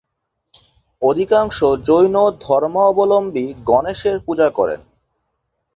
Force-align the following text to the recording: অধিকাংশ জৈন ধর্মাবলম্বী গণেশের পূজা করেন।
অধিকাংশ 1.01 1.57
জৈন 1.83 2.15
ধর্মাবলম্বী 2.41 3.45
গণেশের 3.65 4.15
পূজা 4.19 4.47
করেন। 4.49 4.81